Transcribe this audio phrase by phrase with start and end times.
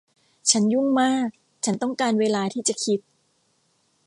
[0.51, 1.27] ฉันยุ่งมาก
[1.65, 2.99] ฉันต้องการเวลาที่จะคิด